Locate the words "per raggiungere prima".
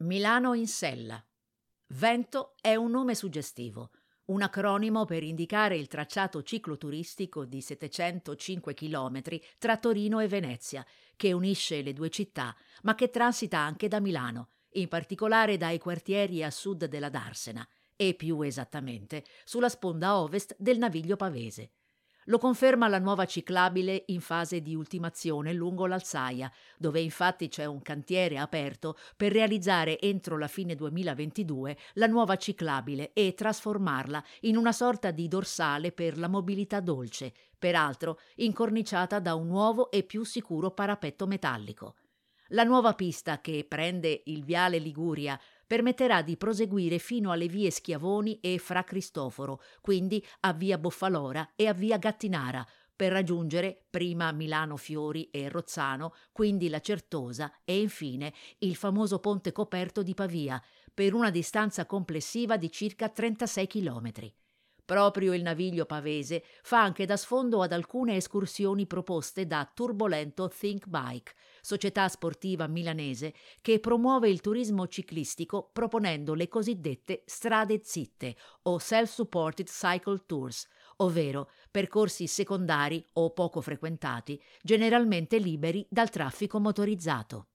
52.96-54.32